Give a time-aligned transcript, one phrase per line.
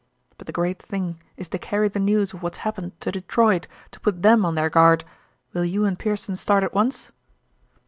[0.39, 3.99] But the great thing is to carry the news of what's happened to Detroit, to
[3.99, 5.03] put them on their guard.
[5.53, 7.11] Will you and Pearson start at once?'